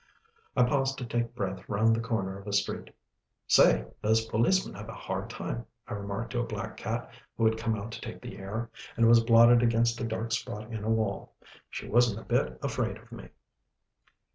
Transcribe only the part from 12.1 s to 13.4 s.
a bit afraid of me.